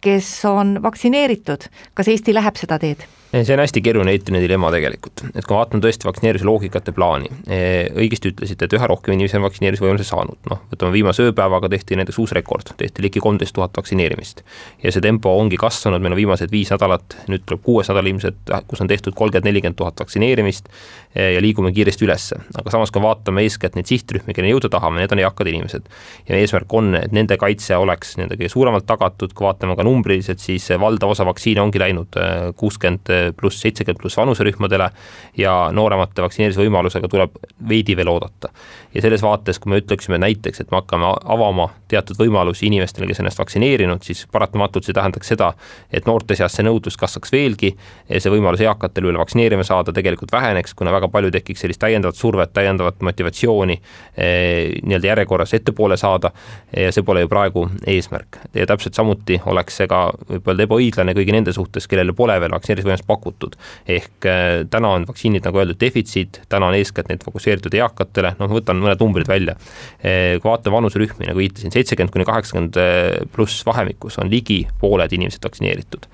[0.00, 1.68] kes on vaktsineeritud.
[1.94, 3.04] kas Eesti läheb seda teed?
[3.42, 7.30] See on hästi keeruline eetiline dilemma tegelikult, et kui vaatame tõesti vaktsineerimise loogikat ja plaani,
[7.48, 11.98] eh, õigesti ütlesite, et üha rohkem inimesi on vaktsineerimisvõimaluse saanud, noh, võtame viimase ööpäevaga tehti
[11.98, 14.44] näiteks uus rekord, tehti ligi kolmteist tuhat vaktsineerimist.
[14.82, 18.38] ja see tempo ongi kasvanud, meil on viimased viis nädalat, nüüd tuleb kuues nädal ilmselt,
[18.68, 20.68] kus on tehtud kolmkümmend, nelikümmend tuhat vaktsineerimist
[21.14, 25.00] eh, ja liigume kiiresti ülesse, aga samas, kui vaatame eeskätt neid sihtrühmi, kelleni jõuda tahame,
[25.02, 25.90] need on eakad inimesed.
[26.28, 30.38] ja eesmärk on, et nende kaitse oleks nii-öelda kõige suuremalt tagatud, kui vaatame ka numbriliselt,
[30.38, 34.90] siis valdav osa vaktsiine ongi läinud eh, kuuskümmend pluss, seitsekümmend pluss vanuserühmadele
[35.38, 38.48] ja nooremate vaktsineerimise võimalusega tuleb veidi veel oodata.
[38.94, 43.20] ja selles vaates, kui me ütleksime näiteks, et me hakkame avama teatud võimalusi inimestele, kes
[43.20, 45.52] ennast vaktsineerinud, siis paratamatult see tähendaks seda,
[45.92, 47.74] et noorte seas see nõudlus kasvaks veelgi
[48.08, 52.52] see võimalus eakatel üle vaktsineerima saada tegelikult väheneks, kuna väga palju tekiks sellist täiendavat survet,
[52.54, 56.30] täiendavat motivatsiooni eh, nii-öelda järjekorras ettepoole saada
[56.76, 58.38] ja see pole ju praegu eesmärk.
[58.54, 62.54] ja täpselt samuti oleks see ka võib öelda ebaõiglane kõigi nende suhtes, kellele pole veel
[62.54, 63.56] vaktsineerimisvõimalust pakutud.
[63.88, 68.50] ehk äh, täna on vaktsiinid, nagu öeldud, defitsiit, täna on eeskätt need fokusseeritud eakatele, noh,
[68.50, 69.56] ma võtan mõned numbrid välja.
[70.02, 75.14] Äh, kui vaatame vanuserühmi, nagu viitasin, seitsekümmend kuni kaheksakümmend äh, pluss vahemikus on ligi pooled
[75.16, 76.10] inimesed vaktsineeritud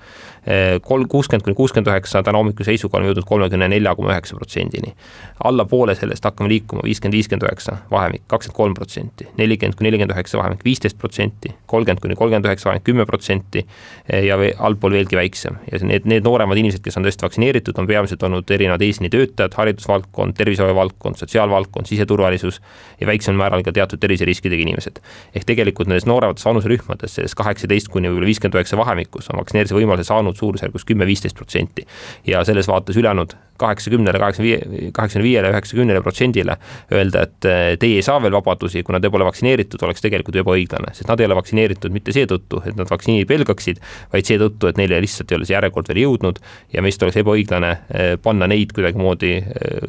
[0.81, 4.95] kolm, kuuskümmend kuni kuuskümmend üheksa, täna hommikuse seisuga oleme jõudnud kolmekümne nelja koma üheksa protsendini.
[5.43, 10.15] alla poole sellest hakkame liikuma viiskümmend, viiskümmend üheksa vahemik, kakskümmend kolm protsenti, nelikümmend kuni nelikümmend
[10.15, 13.65] üheksa vahemik viisteist protsenti, kolmkümmend kuni kolmkümmend üheksa vahemik kümme protsenti
[14.09, 15.59] ja allpool veelgi väiksem.
[15.71, 20.33] ja need, need nooremad inimesed, kes on tõesti vaktsineeritud, on peamiselt olnud erinevad eesliinitöötajad, haridusvaldkond,
[20.37, 22.61] tervishoiuvaldkond, sotsiaalvaldkond, siseturvalisus
[22.99, 24.99] ja väiksemal määral ka teatud terviseriskidega inimesed.
[25.35, 30.07] ehk tegelikult nendes nooremates vanuserühmades, selles kaheksateist kuni võib-olla viiskümmend üheksa vahemikus on vaktsineerimise võimaluse
[30.07, 31.87] saanud olnud suurusjärgus kümme-viisteist protsenti.
[32.27, 36.57] ja selles vaates ülejäänud kaheksakümnele, kaheksakümne viie, kaheksakümne viiele, üheksakümnele protsendile
[36.93, 40.93] öelda, et eh, teie ei saa veel vabadusi, kuna te pole vaktsineeritud, oleks tegelikult ebaõiglane,
[40.97, 43.81] sest nad ei ole vaktsineeritud mitte seetõttu, et nad vaktsiini pelgaksid,
[44.13, 46.41] vaid seetõttu, et neile lihtsalt ei ole see järjekord veel jõudnud
[46.73, 49.81] ja meist oleks ebaõiglane eh, panna neid kuidagimoodi eh,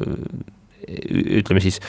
[1.39, 1.79] ütleme siis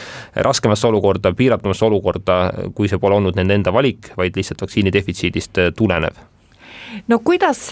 [0.47, 2.37] raskemasse olukorda, piiratumasse olukorda,
[2.79, 6.23] kui see pole olnud nende enda valik, vaid lihtsalt vaktsiini defitsiidist tulenev
[7.09, 7.71] no kuidas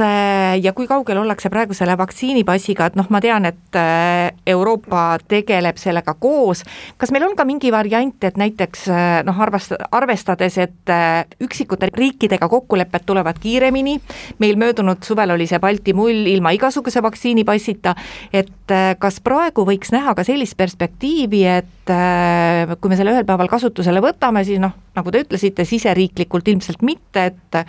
[0.63, 5.79] ja kui kaugel ollakse praegu selle vaktsiinipassiga, et noh, ma tean, et äh, Euroopa tegeleb
[5.81, 6.65] sellega koos,
[7.01, 11.91] kas meil on ka mingi variant, et näiteks äh, noh, arvest-, arvestades, et äh, üksikute
[11.93, 13.99] riikidega kokkulepped tulevad kiiremini,
[14.43, 17.95] meil möödunud suvel oli see Balti mull ilma igasuguse vaktsiinipassita,
[18.33, 24.03] et kas praegu võiks näha ka sellist perspektiivi, et kui me selle ühel päeval kasutusele
[24.05, 27.61] võtame, siis noh, nagu te ütlesite, siseriiklikult ilmselt mitte, et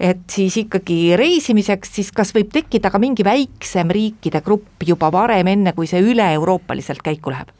[0.00, 5.50] et siis ikkagi reisimiseks, siis kas võib tekkida ka mingi väiksem riikide grupp juba varem,
[5.50, 7.50] enne kui see üle-euroopaliselt käiku läheb?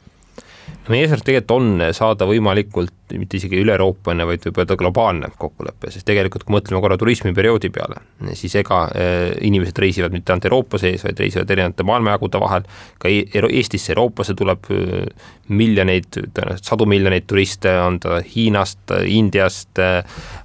[0.91, 6.07] Meie eesmärk tegelikult on saada võimalikult mitte isegi üle-Euroopaline, vaid võib öelda globaalne kokkulepe, sest
[6.07, 8.01] tegelikult kui mõtleme korra turismiperioodi peale,
[8.35, 12.67] siis ega äh, inimesed reisivad mitte ainult Euroopa sees, vaid reisivad erinevate maailmajagude vahel,
[12.99, 15.07] ka e-, Eestisse, Euroopasse tuleb äh,
[15.47, 19.79] miljoneid, tõenäoliselt sadu miljoneid turiste, on ta Hiinast, Indiast,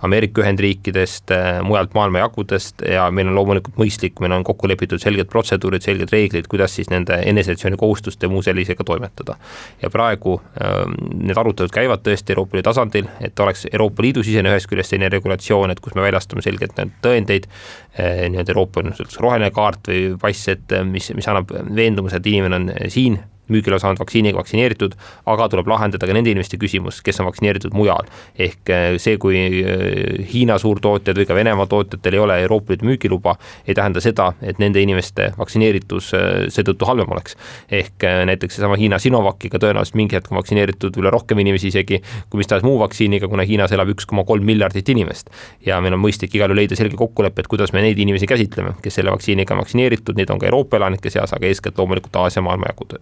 [0.06, 1.32] Ameerika Ühendriikidest,
[1.66, 6.46] mujalt maailmajagudest ja meil on loomulikult mõistlik, meil on kokku lepitud selged protseduurid, selged reeglid,
[6.50, 9.34] kuidas siis nende eneseisolatsiooni kohustuste ja muu sellisega toimetada.
[9.82, 14.52] ja praegu äh, need arutelud käivad tõesti Euroopa Liidu tasandil, et oleks Euroopa Liidu sisene
[14.52, 17.48] ühest küljest selline regulatsioon, et kus me väljastame selgelt need tõendeid,
[17.96, 18.84] eh, nii-öelda Euroopa
[19.20, 23.20] roheline kaart või pass, et mis, mis annab veendumuse, et inimene on siin
[23.52, 28.08] müügile saanud vaktsiiniga vaktsineeritud, aga tuleb lahendada ka nende inimeste küsimus, kes on vaktsineeritud mujal.
[28.38, 32.88] ehk eh, see, kui eh, Hiina suurtootjad või ka Venemaa tootjatel ei ole Euroopa Liidu
[32.88, 33.36] müügiluba,
[33.66, 37.36] ei tähenda seda, et nende inimeste vaktsineeritus eh, seetõttu halvem oleks.
[37.70, 42.40] ehk näiteks seesama Hiina Sinovaciga tõenäoliselt mingi hetk on vaktsineeritud üle rohkem inimesi isegi kui
[42.40, 45.30] mis tahes muu vaktsiiniga, kuna Hiinas elab üks koma kolm miljardit inimest.
[45.66, 48.74] ja meil on mõistlik igal juhul leida selge kokkulepe, et kuidas me neid inimesi käsitleme,
[48.82, 52.42] kes selle vaktsiiniga on vaktsineeritud, neid on ka Euroopa elanike seas, aga eeskätt loomulikult Aasia
[52.44, 52.96] maailmajagud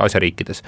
[0.00, 0.62] Aasia riikides.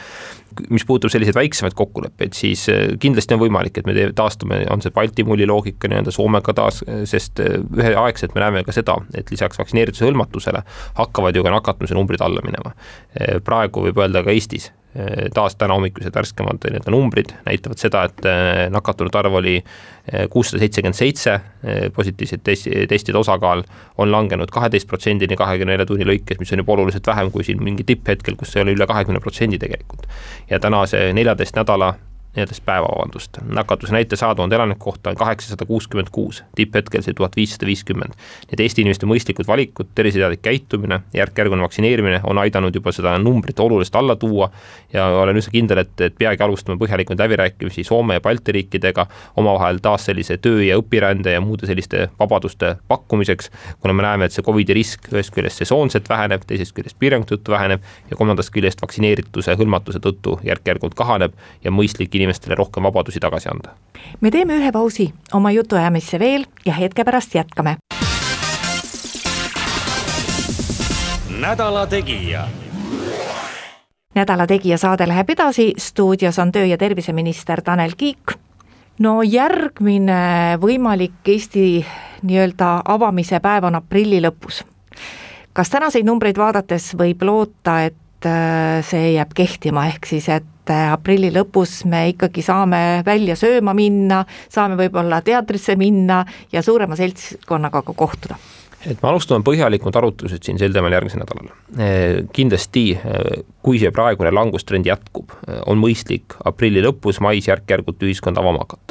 [0.70, 4.94] mis puudutab selliseid väiksemaid kokkuleppeid, siis äh, kindlasti on võimalik, et me taastume, on see
[4.94, 9.60] Balti mulli loogika nii-öelda Soomega taas, sest äh, üheaegselt me näeme ka seda, et lisaks
[9.60, 10.64] vaktsineerituse hõlmatusele
[10.96, 12.72] hakkavad ju ka nakatumise numbrid alla minema.
[13.20, 14.70] Äh, praegu võib öelda ka Eestis
[15.35, 18.26] taas täna hommikused värskemad nii-öelda numbrid näitavad seda, et
[18.72, 19.56] nakatunute arv oli
[20.30, 21.35] kuussada seitsekümmend seitse,
[21.94, 23.64] positiivsed testi, testide osakaal
[23.98, 27.62] on langenud kaheteist protsendini kahekümne nelja tunni lõikes, mis on juba oluliselt vähem kui siin
[27.62, 30.06] mingi tipphetkel, kus see oli üle kahekümne protsendi tegelikult.
[30.50, 31.94] ja tänase neljateist nädala
[32.37, 33.38] neljateist päeva, vabandust.
[33.49, 38.12] nakatuse näitaja saja tuhande elaniku kohta on kaheksasada kuuskümmend kuus, tipphetkel see tuhat viissada viiskümmend.
[38.46, 43.61] nii et Eesti inimeste mõistlikud valikud, terviseteadlik käitumine, järk-järgune vaktsineerimine on aidanud juba seda numbrit
[43.61, 44.51] oluliselt alla tuua
[44.92, 49.81] ja olen üsna kindel, et, et peagi alustame põhjalikuid läbirääkimisi Soome ja Balti riikidega omavahel
[49.83, 54.44] taas sellise töö ja õpirände ja muude selliste vabaduste pakkumiseks, kuna me näeme, et see
[54.46, 59.57] Covidi risk ühest küljest sesoonselt väheneb, teisest küljest piirangute tõttu väheneb ja kolmandast küljest vaktsineerituse
[59.59, 63.74] hõlmatuse tõttu järk-järgult kahaneb ja mõistlik inimestele rohkem vabadusi tagasi anda.
[64.20, 67.76] me teeme ühe pausi oma jutuajamisse veel ja hetke pärast jätkame.
[71.40, 72.48] nädala Tegija
[74.14, 78.32] nädala Tegija saade läheb edasi, stuudios on töö- ja terviseminister Tanel Kiik.
[78.98, 81.86] no järgmine võimalik Eesti
[82.22, 84.64] nii-öelda avamise päev on aprilli lõpus.
[85.52, 88.05] kas tänaseid numbreid vaadates võib loota, et
[88.87, 94.24] see jääb kehtima, ehk siis et äh, aprilli lõpus me ikkagi saame välja sööma minna,
[94.52, 98.38] saame võib-olla teatrisse minna ja suurema seltskonnaga ka kohtuda?
[98.87, 101.48] et me alustame põhjalikumad arutlused siin sel teemal järgmisel nädalal.
[101.83, 102.85] Eh, kindlasti,
[103.64, 105.33] kui see praegune langustrend jätkub,
[105.66, 108.86] on mõistlik aprilli lõpus, mais järk-järgult ühiskond avama hakata.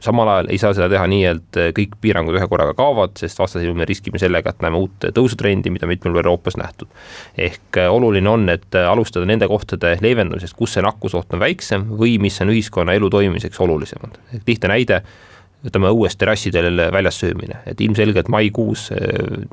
[0.00, 3.68] Samal ajal ei saa seda teha nii, et kõik piirangud ühe korraga kaovad, sest vastasel
[3.68, 6.88] juhul me riskime sellega, et näeme uut tõusutrendi, mida mitmel pool Euroopas nähtud.
[7.38, 12.40] ehk oluline on, et alustada nende kohtade leevendamisest, kus see nakkusoht on väiksem või mis
[12.40, 14.18] on ühiskonna elu toimimiseks olulisemad.
[14.46, 15.02] lihtne näide
[15.64, 18.90] võtame õues terrassidel väljas söömine, et ilmselgelt maikuus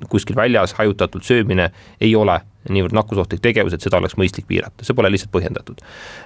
[0.09, 2.39] kuskil väljas hajutatult söömine ei ole
[2.73, 5.81] niivõrd nakkusohtlik tegevus, et seda oleks mõistlik piirata, see pole lihtsalt põhjendatud.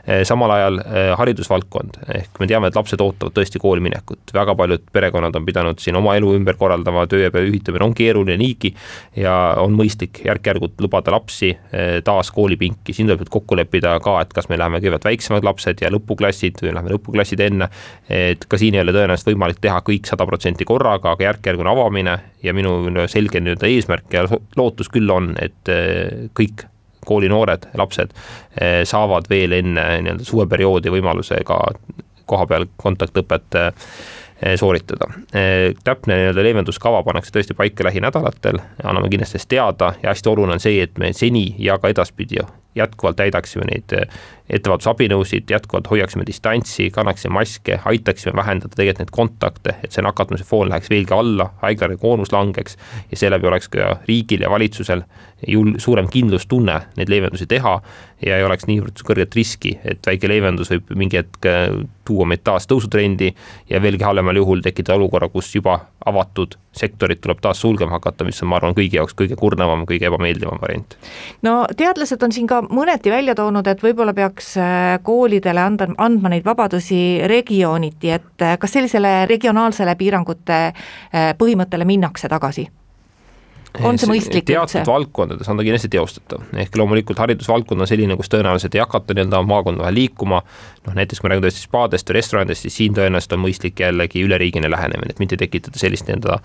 [0.06, 4.56] Eh, samal ajal eh, haridusvaldkond, ehk me teame, et lapsed ootavad tõesti kooli minekut, väga
[4.58, 8.38] paljud perekonnad on pidanud siin oma elu ümber korraldama, töö ja pere ühitamine on keeruline
[8.42, 8.74] niigi
[9.20, 14.18] ja on mõistlik järk-järgult lubada lapsi eh, taas koolipinki, siin tuleb nüüd kokku leppida ka,
[14.26, 17.70] et kas me läheme kõigepealt väiksemad lapsed ja lõpuklassid või läheme lõpuklassid enne,
[18.12, 22.18] et ka siin ei ole tõenäoliselt võimalik teha kõik sada protsenti korraga, aga järk-järgune avamine
[22.44, 22.74] ja minu
[23.12, 24.24] selge nii-öelda eesmärk ja
[24.58, 25.70] lootus küll on, et
[26.38, 26.66] kõik
[27.06, 28.14] koolinoored, lapsed
[28.62, 31.60] eh, saavad veel enne nii-öelda suveperioodi võimaluse ka
[32.30, 33.74] kohapeal kontaktõpet eh,
[34.60, 35.10] sooritada.
[35.34, 40.64] Eh, täpne nii-öelda leevenduskava pannakse tõesti paika lähinädalatel, anname kindlasti teada ja hästi oluline on
[40.64, 42.42] see, et me seni ja ka edaspidi
[42.76, 43.98] jätkuvalt täidaksime neid
[44.52, 50.70] ettevaatusabinõusid, jätkuvalt hoiaksime distantsi, kannaksime maske, aitaksime vähendada tegelikult neid kontakte, et see nakatumise foon
[50.72, 52.78] läheks veelgi alla, haiglate koormus langeks
[53.12, 55.06] ja seeläbi oleks ka riigil ja valitsusel
[55.48, 57.78] jul-, suurem kindlustunne neid leevendusi teha
[58.26, 61.70] ja ei oleks niivõrd kõrget riski, et väike leevendus võib mingi hetk äh,
[62.06, 63.32] tuua meid taas tõusutrendi
[63.70, 68.40] ja veelgi halvemal juhul tekitada olukorra, kus juba avatud sektorit tuleb taas sulgema hakata, mis
[68.44, 70.96] on, ma arvan, kõigi jaoks kõige kurnavam, kõige ebameeldivam variant.
[71.46, 76.32] no teadlased on siin ka mõneti välja toonud, et võib-olla peaks äh, koolidele anda, andma
[76.34, 80.62] neid vabadusi regiooniti, et äh, kas sellisele regionaalsele piirangute
[81.40, 82.68] põhimõttele minnakse tagasi?
[83.80, 84.82] on see mõistlik teatud üldse?
[84.88, 89.42] valdkondades on ta kindlasti teostatav, ehk loomulikult haridusvaldkond on selline, kus tõenäoliselt ei hakata nii-öelda
[89.48, 90.42] maakonda vahel liikuma,
[90.88, 94.26] noh näiteks kui me räägime tõesti spaadest või restoranidest, siis siin tõenäoliselt on mõistlik jällegi
[94.28, 96.40] üleriigiline lähenemine, et mitte tekitada sellist nii-öelda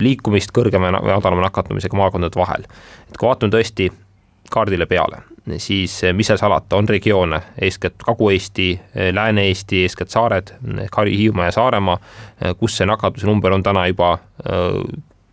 [0.00, 2.64] liikumist kõrgema ja madalama nakatumisega maakondade vahel.
[3.10, 3.90] et kui vaatame tõesti
[4.52, 5.20] kaardile peale,
[5.56, 11.16] siis eh, mis seal salata, on regioone, eeskätt Kagu-Eesti, eh, Lääne-Eesti, eeskätt saared, ehk Harju,
[11.18, 11.98] Hiiumaa ja Saaremaa,
[12.58, 14.18] kus see nakatuse number on täna juba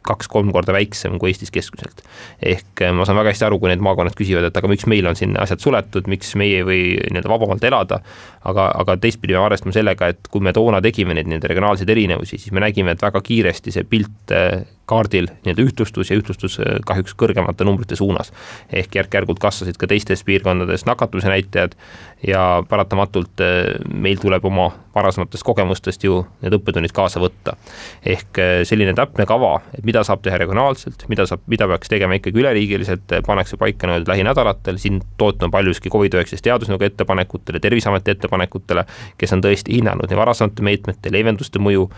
[0.09, 2.03] kaks-kolm korda väiksem kui Eestis keskmiselt.
[2.41, 5.07] ehk eh, ma saan väga hästi aru, kui need maakonnad küsivad, et aga miks meil
[5.09, 8.01] on siin asjad suletud, miks meie ei või nii-öelda vabamalt elada,
[8.49, 12.41] aga, aga teistpidi peame arvestama sellega, et kui me toona tegime neid nii-öelda regionaalseid erinevusi,
[12.41, 16.79] siis me nägime, et väga kiiresti see pilt eh, kaardil nii-öelda ühtlustus ja ühtlustus äh,
[16.87, 18.33] kahjuks kõrgemate numbrite suunas.
[18.73, 21.75] ehk järk-järgult kasvasid ka teistes piirkondades nakatumise näitajad
[22.27, 23.43] ja paratamatult
[23.93, 27.55] meil tuleb oma varasematest kogemustest ju need õppetunnid kaasa võtta.
[28.05, 32.17] ehk äh, selline täpne kava, et mida saab teha regionaalselt, mida saab, mida peaks tegema
[32.17, 38.85] ikkagi üleriigiliselt, pannakse paika nii-öelda lähinädalatel, siin toetuma paljuski Covid-19 teadusnõukogu ettepanekutele, Terviseameti ettepanekutele,
[39.17, 41.89] kes on tõesti hinnanud nii varasemate meetmete, leevenduste mõju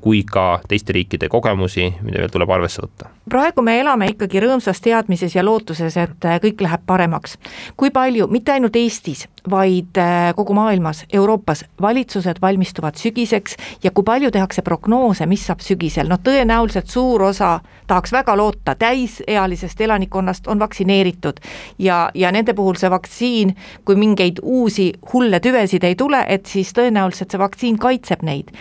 [0.00, 3.10] kui ka teiste riikide kogemusi, mida veel tuleb arvesse võtta.
[3.30, 7.38] Praegu me elame ikkagi rõõmsas teadmises ja lootuses, et äh, kõik läheb paremaks.
[7.76, 14.04] kui palju, mitte ainult Eestis, vaid äh, kogu maailmas, Euroopas, valitsused valmistuvad sügiseks ja kui
[14.04, 20.48] palju tehakse prognoose, mis saab sügisel, no tõenäoliselt suur osa, tahaks väga loota, täisealisest elanikkonnast
[20.48, 21.40] on vaktsineeritud
[21.78, 26.72] ja, ja nende puhul see vaktsiin, kui mingeid uusi hulle tüvesid ei tule, et siis
[26.76, 28.52] tõenäoliselt see vaktsiin kaitseb neid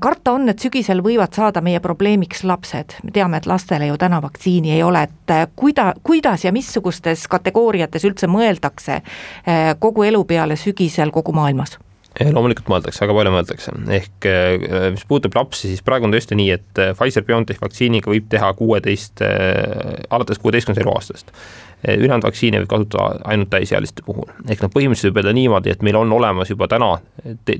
[0.00, 4.20] karta on, et sügisel võivad saada meie probleemiks lapsed, me teame, et lastele ju täna
[4.22, 9.00] vaktsiini ei ole, et kuida-, kuidas ja missugustes kategooriates üldse mõeldakse
[9.82, 11.78] kogu elu peale sügisel kogu maailmas?
[12.16, 14.26] loomulikult mõeldakse, väga palju mõeldakse, ehk
[14.94, 19.20] mis puudutab lapsi, siis praegu on tõesti nii, et Pfizer-BioNTech vaktsiiniga võib teha kuueteist,
[20.08, 21.34] alates kuueteistkümnendast eluaastast
[21.88, 24.30] ülejäänud vaktsiine võib kasutada ainult täisealiste puhul.
[24.48, 26.96] ehk noh, põhimõtteliselt võib öelda niimoodi, et meil on olemas juba täna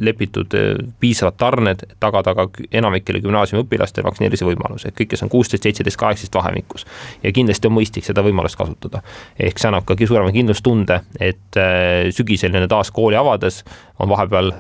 [0.01, 5.69] lepitud eh, piisavad tarned, tagada ka enamikele gümnaasiumiõpilastele vaktsineerimise võimalus, et kõik, kes on kuusteist,
[5.69, 6.87] seitseteist, kaheksateist vahemikus.
[7.23, 9.03] ja kindlasti on mõistlik seda võimalust kasutada.
[9.39, 13.65] ehk see annab ka suurema kindlustunde, et eh, sügisel nii-öelda taas kooli avades
[13.99, 14.59] on vahepeal äh,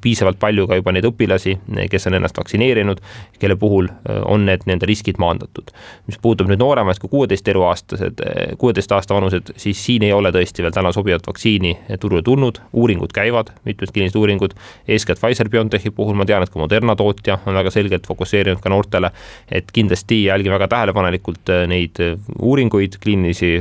[0.00, 1.56] piisavalt palju ka juba neid õpilasi,
[1.90, 3.00] kes on ennast vaktsineerinud,
[3.40, 5.72] kelle puhul äh, on need nii-öelda riskid maandatud.
[6.06, 10.32] mis puudutab nüüd nooremaid kui kuueteist eluaastased, äh, kuueteist aasta vanused, siis siin ei ole
[10.32, 14.56] tõesti veel täna sobivat vaktsiini turule tulnud, uuringud käivad, mitmed kliinilised uuringud,
[14.88, 19.12] eeskätt Pfizer-BioNTechi puhul ma tean, et ka Moderna tootja on väga selgelt fokusseerinud ka noortele,
[19.52, 22.00] et kindlasti jälgime väga tähelepanelikult neid
[22.38, 23.52] uuringuid, kliinilisi,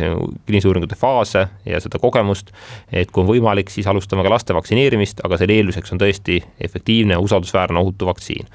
[0.46, 2.54] kliinilise uuringute faase ja seda kogemust,
[2.92, 6.40] et kui on võimalik, siis alustame ka laste vaktsineerimist, vaktsineerimist, aga selle eelduseks on tõesti
[6.60, 8.48] efektiivne, usaldusväärne, ohutu vaktsiin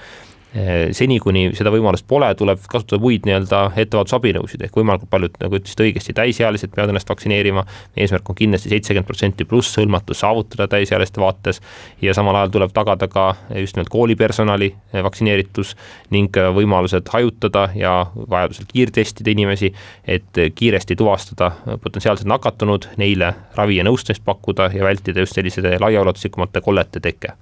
[0.94, 5.86] seni, kuni seda võimalust pole, tuleb kasutada muid nii-öelda ettevaatusabinõusid ehk võimalikult paljud, nagu ütlesite
[5.88, 7.64] õigesti, täisealised peavad ennast vaktsineerima.
[7.96, 11.60] eesmärk on kindlasti seitsekümmend protsenti pluss hõlmatus saavutada täisealiste vaates
[12.02, 13.26] ja samal ajal tuleb tagada ka
[13.58, 15.74] just nimelt koolipersonali eh, vaktsineeritus
[16.14, 19.72] ning võimalused hajutada ja vajadusel kiirtestida inimesi,
[20.06, 21.50] et kiiresti tuvastada
[21.82, 27.34] potentsiaalselt nakatunud, neile ravi ja nõustamist pakkuda ja vältida just selliste laiaulatuslikumate kollete teke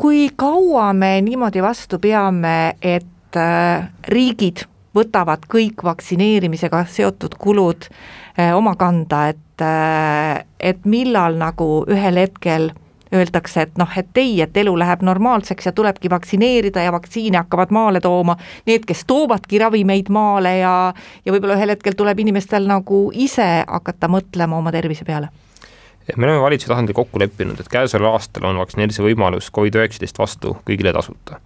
[0.00, 4.64] kui kaua me niimoodi vastu peame, et äh, riigid
[4.96, 12.70] võtavad kõik vaktsineerimisega seotud kulud äh, oma kanda, et, äh, et millal nagu ühel hetkel
[13.12, 17.74] öeldakse, et noh, et ei, et elu läheb normaalseks ja tulebki vaktsineerida ja vaktsiine hakkavad
[17.74, 18.38] maale tooma
[18.70, 20.74] need, kes toovadki ravimeid maale ja
[21.26, 25.28] ja võib-olla ühel hetkel tuleb inimestel nagu ise hakata mõtlema oma tervise peale
[26.16, 30.92] me oleme valitsuse tasandil kokku leppinud, et käesoleval aastal on vaktsineerimise võimalus Covid-19 vastu kõigile
[30.96, 31.40] tasuta.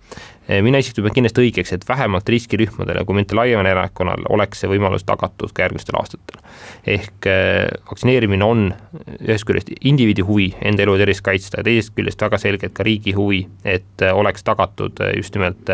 [0.48, 4.68] Eh, mina isiklikult pean kindlasti õigeks, et vähemalt riskirühmadele, kui mitte laiemale elanikkonnale, oleks see
[4.68, 6.42] võimalus tagatud ka järgmistel aastatel.
[6.86, 8.66] ehk eh, vaktsineerimine on
[9.24, 12.84] ühest küljest indiviidi huvi enda elu ja tervist kaitsta ja teisest küljest väga selgelt ka
[12.84, 15.72] riigi huvi, et eh, oleks tagatud just nimelt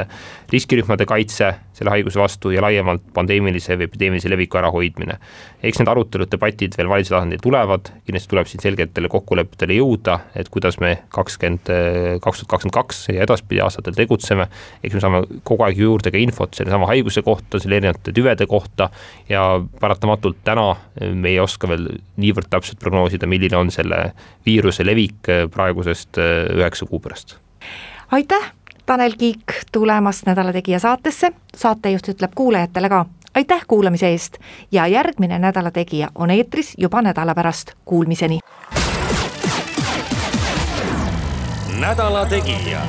[0.55, 5.19] riskirühmade kaitse selle haiguse vastu ja laiemalt pandeemilise või epideemilise leviku ärahoidmine.
[5.63, 10.49] eks need arutelud, debatid veel valitsuse tasandil tulevad, kindlasti tuleb siin selgetele kokkulepetele jõuda, et
[10.49, 11.67] kuidas me kakskümmend,
[12.23, 14.47] kaks tuhat kakskümmend kaks ja edaspidi aastatel tegutseme
[14.85, 18.91] eks me saame kogu aeg juurde ka infot sellesama haiguse kohta, selle erinevate tüvede kohta
[19.29, 19.45] ja
[19.81, 20.75] paratamatult täna
[21.15, 21.89] me ei oska veel
[22.21, 24.11] niivõrd täpselt prognoosida, milline on selle
[24.47, 27.37] viiruse levik praegusest äh, üheksa kuu pärast.
[28.11, 28.53] aitäh,
[28.87, 33.05] Tanel Kiik tulemast Nädala Tegija saatesse, saatejuht ütleb kuulajatele ka
[33.35, 34.39] aitäh kuulamise eest
[34.73, 38.39] ja järgmine Nädala Tegija on eetris juba nädala pärast, kuulmiseni.
[41.81, 42.81] nädala Tegija